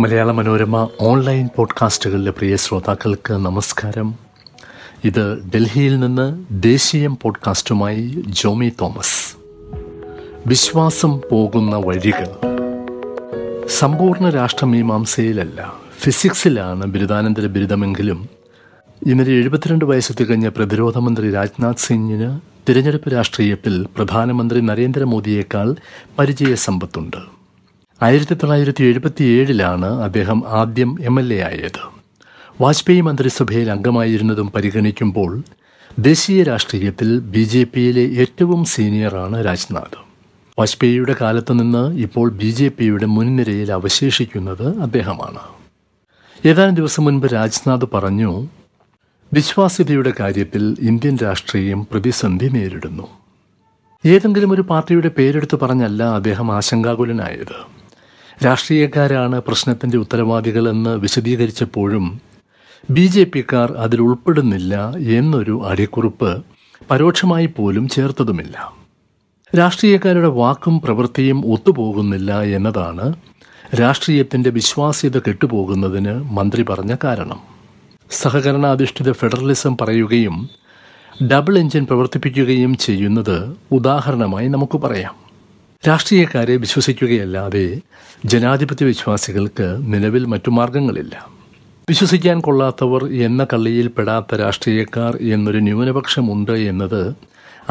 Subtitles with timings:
[0.00, 4.14] Malayala Manorama online പോഡ്കാസ്റ്റുകളിലെ പ്രിയ ശ്രോതാക്കൾക്ക് നമസ്കാരം.
[5.04, 9.36] ഇത് ഡൽഹിയിൽ നിന്ന് ദേശീയം പോഡ്കാസ്റ്റുമായി ജോമി തോമസ്.
[10.46, 12.28] വിശ്വാസം പോകുന്ന വഴികൾ.
[13.66, 18.28] സമ്പൂർണ രാഷ്ട്രമീമാംസയിലല്ല ഫിസിക്സിലാണ് ബിരുദാനന്തര ബിരുദമെങ്കിലും.
[19.06, 25.74] ഇന്നലെ എഴുപത്തിരണ്ട് വയസ്സ് തികഞ്ഞ പ്രതിരോധ മന്ത്രി രാജ്നാഥ് സിംഗിന് തിരഞ്ഞെടുപ്പ് രാഷ്ട്രീയത്തിൽ പ്രധാനമന്ത്രി നരേന്ദ്രമോദിയേക്കാൾ
[26.18, 27.39] പരിചയ സമ്പത്തുണ്ട്
[28.02, 31.80] ആയിരത്തി തൊള്ളായിരത്തി എഴുപത്തി ഏഴിലാണ് അദ്ദേഹം ആദ്യം എം എൽ എ ആയത്.
[32.60, 35.42] വാജ്പേയി മന്ത്രിസഭയിൽ അംഗമായിരുന്നതും പരിഗണിക്കുമ്പോൾ
[35.98, 39.98] ദേശീയ രാഷ്ട്രീയത്തിൽ ബി ജെ പിയിലെ ഏറ്റവും സീനിയറാണ് രാജ്നാഥ്.
[40.58, 45.42] വാജ്പേയിയുടെ കാലത്ത് നിന്ന് ഇപ്പോൾ ബി ജെ പിയുടെ മുൻനിരയിൽ അവശേഷിക്കുന്നത് അദ്ദേഹമാണ്.
[46.46, 48.48] ഏതാനും ദിവസം മുൻപ് രാജ്നാഥ് പറഞ്ഞു
[49.32, 53.06] വിശ്വാസ്യതയുടെ കാര്യത്തിൽ ഇന്ത്യൻ രാഷ്ട്രീയം പ്രതിസന്ധി നേരിടുന്നു.
[54.06, 57.79] ഏതെങ്കിലും ഒരു പാർട്ടിയുടെ പേരെടുത്ത് പറഞ്ഞല്ല അദ്ദേഹം ആശങ്കാകുലനായത്.
[58.44, 62.20] രാഷ്ട്രീയക്കാരാണ് പ്രശ്നത്തിന്റെ ഉത്തരവാദികളെന്ന് വിശദീകരിച്ചപ്പോഴും
[62.90, 66.42] ബി ജെ പിക്കാർ അതിൽ ഉൾപ്പെടുന്നില്ല എന്നൊരു അടിക്കുറിപ്പ്
[66.90, 68.72] പരോക്ഷമായി പോലും ചേർത്തതുമില്ല.
[69.56, 73.12] രാഷ്ട്രീയക്കാരുടെ വാക്കും പ്രവൃത്തിയും ഒത്തുപോകുന്നില്ല എന്നതാണ്
[73.80, 77.40] രാഷ്ട്രീയത്തിന്റെ വിശ്വാസ്യത കെട്ടുപോകുന്നതിന് മന്ത്രി പറഞ്ഞ കാരണം.
[78.10, 80.48] സഹകരണാധിഷ്ഠിത ഫെഡറലിസം പറയുകയും
[81.32, 85.29] ഡബിൾ എഞ്ചിൻ പ്രവർത്തിപ്പിക്കുകയും ചെയ്യുന്നത് ഉദാഹരണമായി നമുക്ക് പറയാം.
[85.86, 87.80] രാഷ്ട്രീയക്കാരെ വിശ്വസിക്കുകയല്ലാതെ
[88.24, 91.28] ജനാധിപത്യ വിശ്വാസികൾക്ക് നിലവിൽ മറ്റു മാർഗങ്ങളില്ല.
[91.88, 97.14] വിശ്വസിക്കാൻ കൊള്ളാത്തവർ എന്ന കള്ളിയിൽ പെടാത്ത രാഷ്ട്രീയക്കാർ എന്നൊരു ന്യൂനപക്ഷമുണ്ട് എന്നത്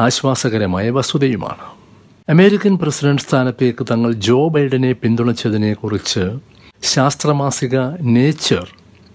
[0.00, 1.64] ആശ്വാസകരമായ വസ്തുതയുമാണ്.
[2.28, 6.38] അമേരിക്കൻ പ്രസിഡന്റ് സ്ഥാനത്തേക്ക് തങ്ങൾ ജോ ബൈഡനെ പിന്തുണച്ചതിനെക്കുറിച്ച്
[6.82, 8.68] ശാസ്ത്രമാസിക നേച്ചർ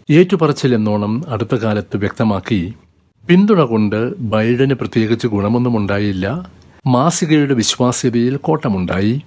[0.10, 2.74] ഏറ്റുപറച്ചിലെന്നോണം അടുത്ത കാലത്ത് വ്യക്തമാക്കി.
[3.28, 6.52] പിന്തുണ കൊണ്ട് ബൈഡന് പ്രത്യേകിച്ച് ഗുണമൊന്നും ഉണ്ടായില്ല.
[6.88, 9.22] മാസികയുടെ വിശ്വാസ്യതയിൽ കോട്ടമുണ്ടായി.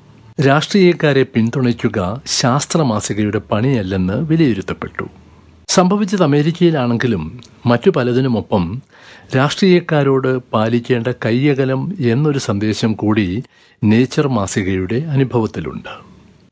[0.46, 5.04] രാഷ്ട്രീയക്കാരെ പിന്തുണയ്ക്കുക ശാസ്ത്രമാസികയുടെ പണിയല്ലെന്ന് വിലയിരുത്തപ്പെട്ടു.
[5.68, 8.82] സംഭവിച്ചത് അമേരിക്കയിലാണെങ്കിലും മറ്റു പലതിനുമൊപ്പം
[9.36, 13.42] രാഷ്ട്രീയക്കാരോട് പാലിക്കേണ്ട കയ്യകലം എന്നൊരു സന്ദേശം കൂടി
[13.84, 15.90] നേച്ചർ മാസികയുടെ അനുഭവത്തിലുണ്ട്.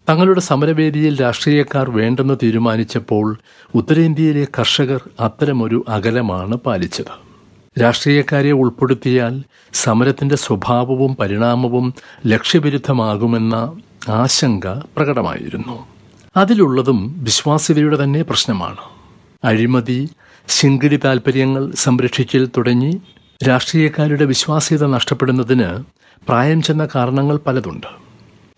[0.09, 3.39] തങ്ങളുടെ സമരവേദിയിൽ രാഷ്ട്രീയക്കാർ വേണ്ടെന്ന് തീരുമാനിച്ചപ്പോൾ
[3.75, 7.26] ഉത്തരേന്ത്യയിലെ കർഷകർ അത്തരമൊരു അകലമാണ് പാലിച്ചത്.
[7.81, 9.43] രാഷ്ട്രീയക്കാരെ ഉൾപ്പെടുത്തിയാൽ
[9.73, 11.95] സമരത്തിന്റെ സ്വഭാവവും പരിണാമവും
[12.27, 13.77] ലക്ഷ്യവിരുദ്ധമാകുമെന്ന
[14.09, 15.87] ആശങ്ക പ്രകടമായിരുന്നു.
[16.37, 18.77] അതിലുള്ളതും വിശ്വാസ്യതയുടെ തന്നെ പ്രശ്നമാണ്.
[19.45, 20.09] അഴിമതി
[20.49, 23.01] ശിങ്കിടി താൽപ്പര്യങ്ങൾ സംരക്ഷിക്കൽ തുടങ്ങി
[23.49, 25.85] രാഷ്ട്രീയക്കാരുടെ വിശ്വാസ്യത നഷ്ടപ്പെടുന്നതിന്
[26.29, 27.87] പ്രായം ചെന്ന കാരണങ്ങൾ പലതുണ്ട്.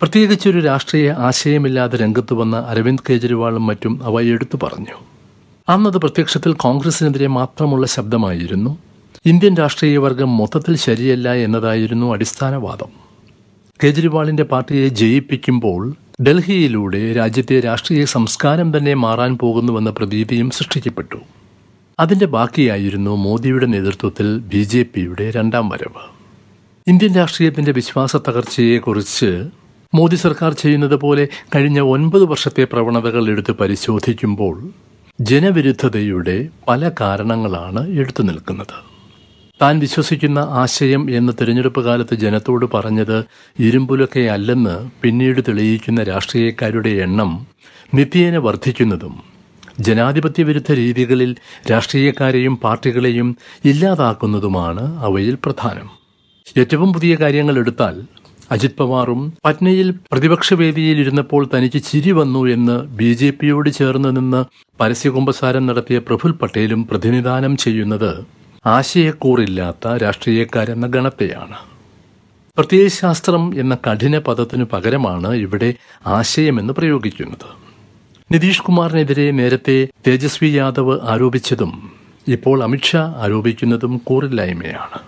[0.01, 4.95] പ്രത്യേകിച്ചൊരു രാഷ്ട്രീയ ആശയമില്ലാതെ രംഗത്ത് വന്ന അരവിന്ദ് കെജ്രിവാളും മറ്റും അവ എടുത്തു പറഞ്ഞു.
[5.69, 8.79] അന്നത് പ്രത്യക്ഷത്തിൽ കോൺഗ്രസിനെതിരെ മാത്രമുള്ള ശബ്ദമായിരുന്നു.
[9.29, 12.91] ഇന്ത്യൻ രാഷ്ട്രീയ വർഗം മൊത്തത്തിൽ ശരിയല്ല എന്നതായിരുന്നു അടിസ്ഥാനവാദം.
[13.85, 21.17] കേജ്രിവാളിന്റെ പാർട്ടിയെ ജയിപ്പിക്കുമ്പോൾ ഡൽഹിയിലൂടെ രാജ്യത്തെ രാഷ്ട്രീയ സംസ്കാരം തന്നെ മാറാൻ പോകുന്നുവെന്ന പ്രതീതിയും സൃഷ്ടിക്കപ്പെട്ടു.
[22.01, 26.03] അതിന്റെ ബാക്കിയായിരുന്നു മോദിയുടെ നേതൃത്വത്തിൽ ബി ജെ പിയുടെ രണ്ടാം വരവ്.
[26.87, 29.49] ഇന്ത്യൻ രാഷ്ട്രീയത്തിന്റെ വിശ്വാസ തകർച്ചയെക്കുറിച്ച്
[29.95, 34.71] മോദി സർക്കാർ ചെയ്യുന്നത് പോലെ കഴിഞ്ഞ ഒൻപത് വർഷത്തെ പ്രവണതകൾ എടുത്ത് പരിശോധിക്കുമ്പോൾ
[35.21, 38.88] ജനവിരുദ്ധതയുടെ പല കാരണങ്ങളാണ് എടുത്തു നിൽക്കുന്നത്.
[39.61, 43.25] താൻ വിശ്വസിക്കുന്ന ആശയം എന്ന് തിരഞ്ഞെടുപ്പ് കാലത്ത് ജനത്തോട് പറഞ്ഞത്
[43.59, 47.47] ഇരുമ്പുലൊക്കെ അല്ലെന്ന് പിന്നീട് തെളിയിക്കുന്ന രാഷ്ട്രീയക്കാരുടെ എണ്ണം
[47.95, 49.15] നിത്യേന വർദ്ധിക്കുന്നതും
[49.81, 51.37] ജനാധിപത്യ വിരുദ്ധ രീതികളിൽ
[51.71, 55.89] രാഷ്ട്രീയക്കാരെയും പാർട്ടികളെയും ഇല്ലാതാക്കുന്നതുമാണ് അവയിൽ പ്രധാനം.
[56.57, 57.97] ഏറ്റവും പുതിയ കാര്യങ്ങൾ എടുത്താൽ
[58.51, 64.45] അജിത് പവാറും പറ്റ്നയിൽ പ്രതിപക്ഷ വേദിയിൽ ഇരുന്നപ്പോൾ തനിക്ക് ചിരി വന്നു എന്ന് ബി ജെ പിയോട് ചേർന്ന് നിന്ന്
[64.81, 68.13] പരസ്യകുമ്പസാരം നടത്തിയ പ്രഫുൽ പട്ടേലും പ്രതിനിധാനം ചെയ്യുന്നത്
[68.67, 71.57] ആശയക്കൂറില്ലാത്ത രാഷ്ട്രീയക്കാരെന്ന ഗണത്തെയാണ്.
[72.57, 75.75] പ്രത്യയശാസ്ത്രം എന്ന കഠിന പദത്തിനു പകരമാണ് ഇവിടെ
[76.07, 77.69] ആശയമെന്ന് പ്രയോഗിക്കുന്നത്.
[78.33, 81.91] നിതീഷ് കുമാറിനെതിരെ നേരത്തെ തേജസ്വി യാദവ് ആരോപിച്ചതും
[82.29, 84.99] ഇപ്പോൾ അമിത്ഷാ ആരോപിക്കുന്നതും കൂറില്ലായ്മയാണ്.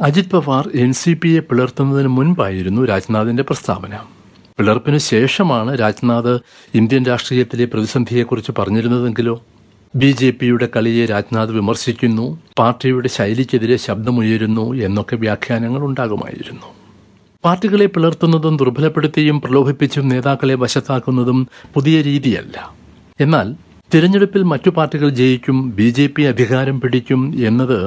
[0.00, 3.98] അജിത് പവാർ എൻ സി പിയെ പിളർത്തുന്നതിന് മുൻപായിരുന്നു രാജ്നാഥിന്റെ പ്രസ്താവന.
[4.58, 6.38] പിളർപ്പിനു ശേഷമാണ് രാജ്നാഥ്
[6.74, 9.44] ഇന്ത്യൻ രാഷ്ട്രീയത്തിലെ പ്രതിസന്ധിയെക്കുറിച്ച് പറഞ്ഞിരുന്നതെങ്കിലോ?
[9.94, 12.24] ബി ജെ പിയുടെ കളിയെ രാജ്നാഥ് വിമർശിക്കുന്നു
[12.58, 16.68] പാർട്ടിയുടെ ശൈലിക്കെതിരെ ശബ്ദമുയരുന്നു എന്നൊക്കെ വ്യാഖ്യാനങ്ങൾ ഉണ്ടാകുമായിരുന്നു.
[17.44, 21.38] പാർട്ടികളെ പിളർത്തുന്നതും ദുർബലപ്പെടുത്തിയും പ്രലോഭിപ്പിച്ചും നേതാക്കളെ വശത്താക്കുന്നതും
[21.74, 22.56] പുതിയ രീതിയല്ല.
[23.20, 23.48] എന്നാൽ
[23.92, 27.80] തിരഞ്ഞെടുപ്പിൽ മറ്റു പാർട്ടികൾ ജയിക്കും ബി ജെ പി അധികാരം പിടിക്കും എന്നത്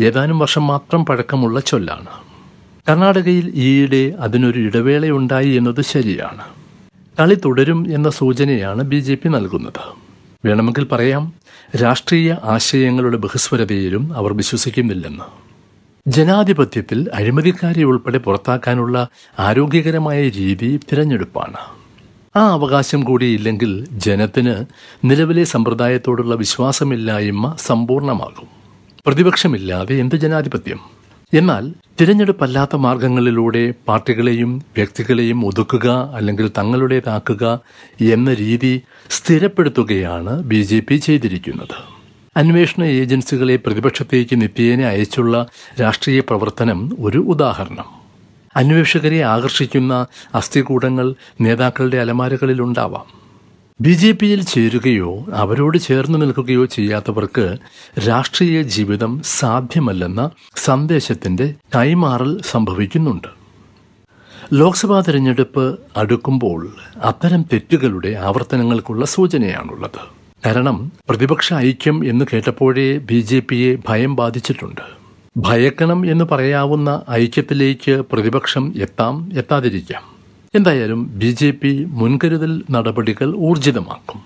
[0.00, 2.10] ഏതാനും വർഷം മാത്രം പഴക്കമുള്ള ചൊല്ലാണ്.
[2.86, 6.44] കർണാടകയിൽ ഈയിടെ അതിനൊരു ഇടവേളയുണ്ടായി എന്നത് ശരിയാണ്.
[7.18, 9.82] കളി തുടരും എന്ന സൂചനയാണ് ബി ജെ പി നൽകുന്നത്.
[10.44, 11.24] വേണമെങ്കിൽ പറയാം
[11.76, 15.24] രാഷ്ട്രീയ ആശയങ്ങളുടെ ബഹുസ്വരതയിലും അവർ വിശ്വസിക്കുന്നില്ലെന്ന്.
[16.08, 19.08] ജനാധിപത്യത്തിൽ അഴിമതിക്കാരെ ഉൾപ്പെടെ പുറത്താക്കാനുള്ള
[19.38, 21.56] ആരോഗ്യകരമായ രീതി തിരഞ്ഞെടുപ്പാണ്.
[22.36, 24.64] ആ അവകാശം കൂടിയില്ലെങ്കിൽ ജനത്തിന്
[25.04, 28.48] നിലവിലെ സമ്പ്രദായത്തോടുള്ള വിശ്വാസമില്ലായ്മ സമ്പൂർണമാകും.
[29.06, 30.99] പ്രതിപക്ഷമില്ലാതെ എന്ത് ജനാധിപത്യം?
[31.34, 37.60] എന്നാൽ തിരഞ്ഞെടുപ്പല്ലാത്ത മാർഗങ്ങളിലൂടെ പാർട്ടികളെയും വ്യക്തികളെയും ഒതുക്കുക അല്ലെങ്കിൽ തങ്ങളുടേതാക്കുക
[38.00, 41.76] എന്ന രീതി സ്ഥിരപ്പെടുത്തുകയാണ് ബി ജെ പി ചെയ്തിരിക്കുന്നത്.
[42.36, 45.46] അന്വേഷണ ഏജൻസികളെ പ്രതിപക്ഷത്തേക്ക് നിത്യേന അയച്ചുള്ള
[45.80, 47.84] രാഷ്ട്രീയ പ്രവർത്തനം ഒരു ഉദാഹരണം.
[48.56, 53.19] അന്വേഷകരെ ആകർഷിക്കുന്ന അസ്ഥികൂടങ്ങൾ നേതാക്കളുടെ അലമാരകളിലുണ്ടാവാം
[53.82, 57.56] ബി ജെ പിയിൽ ചേരുകയോ അവരോട് ചേർന്ന് നിൽക്കുകയോ ചെയ്യാത്തവർക്ക്
[58.08, 63.28] രാഷ്ട്രീയ ജീവിതം സാധ്യമല്ലെന്ന സന്ദേശത്തിന്റെ കൈമാറൽ സംഭവിക്കുന്നുണ്ട്.
[64.52, 66.68] ലോക്സഭാ തിരഞ്ഞെടുപ്പ് അടുക്കുമ്പോൾ
[67.02, 70.00] അത്തരം തെറ്റുകളുടെ ആവർത്തനങ്ങൾക്കുള്ള സൂചനയാണുള്ളത്.
[70.46, 74.84] കാരണം പ്രതിപക്ഷ ഐക്യം എന്ന് കേട്ടപ്പോഴേ ബി ജെ പിയെ ഭയം ബാധിച്ചിട്ടുണ്ട്.
[75.36, 80.19] ഭയക്കണം എന്ന് പറയാവുന്ന ഐക്യത്തിലേക്ക് പ്രതിപക്ഷം എത്താം എത്താതിരിക്കാം.
[80.54, 84.20] എന്തായാലും ബി ജെ പി മുൻകരുതൽ നടപടികൾ ഊർജിതമാക്കും.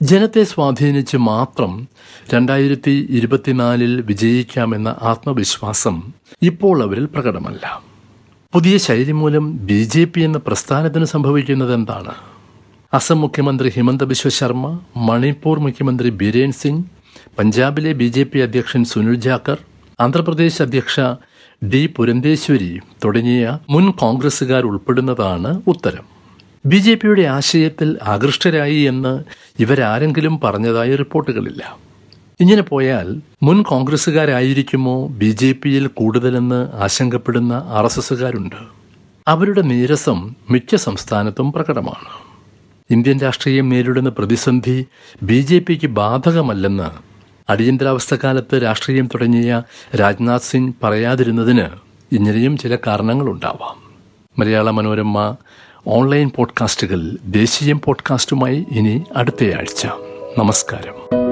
[0.00, 1.72] ജനത്തെ സ്വാധീനിച്ച് മാത്രം
[2.34, 5.96] രണ്ടായിരത്തി ഇരുപത്തിനാലിൽ വിജയിക്കാമെന്ന ആത്മവിശ്വാസം
[6.42, 7.82] ഇപ്പോൾ അവരിൽ പ്രകടമല്ല.
[8.54, 12.14] പുതിയ ശൈലി മൂലം ബി ജെ പി എന്ന പ്രസ്ഥാനത്തിന് സംഭവിക്കുന്നത് എന്താണ്?
[12.92, 16.84] അസം മുഖ്യമന്ത്രി ഹിമന്ത ബിശ്വ ശർമ്മ മണിപ്പൂർ മുഖ്യമന്ത്രി ബിരേൻ സിംഗ്
[17.38, 19.58] പഞ്ചാബിലെ ബി ജെ പി അധ്യക്ഷൻ സുനിൽ ജാക്കർ
[20.00, 20.96] ആന്ധ്രാപ്രദേശ് അധ്യക്ഷ
[21.64, 26.04] ഡി പുരന്തേശ്വരി തുടങ്ങിയ മുൻ കോൺഗ്രസ്സുകാർ ഉൾപ്പെടുന്നതാണ് ഉത്തരം.
[26.66, 29.24] ബി ജെ പിയുടെ ആശയത്തിൽ ആകൃഷ്ടരായി എന്ന്
[29.62, 31.78] ഇവരാരെങ്കിലും പറഞ്ഞതായി റിപ്പോർട്ടുകളില്ല.
[32.40, 38.56] ഇങ്ങനെ പോയാൽ മുൻ കോൺഗ്രസുകാരായിരിക്കുമോ ബി ജെ പിയിൽ കൂടുതലെന്ന് ആശങ്കപ്പെടുന്ന ആർ എസ് എസുകാരുണ്ട്
[39.28, 42.10] അവരുടെ നീരസം മിക്ക സംസ്ഥാനത്തും പ്രകടമാണ്.
[42.90, 44.86] ഇന്ത്യൻ രാഷ്ട്രീയം നേരിടുന്ന പ്രതിസന്ധി
[45.22, 47.15] ബി ജെ പിക്ക് ബാധകമല്ലെന്ന്
[47.48, 49.62] അടിയന്തരാവസ്ഥ കാലത്ത് രാഷ്ട്രീയം തുടങ്ങിയ
[50.00, 51.66] രാജ്നാഥ് സിംഗ് പറയാതിരുന്നതിന്
[52.12, 53.76] ഇങ്ങനെയും ചില കാരണങ്ങളുണ്ടാവാം.
[54.38, 55.36] മലയാള മനോരമ
[55.86, 59.86] ഓൺലൈൻ പോഡ്കാസ്റ്റുകൾ ദേശീയം പോഡ്കാസ്റ്റുമായി ഇനി അടുത്തയാഴ്ച.
[60.38, 61.25] നമസ്കാരം.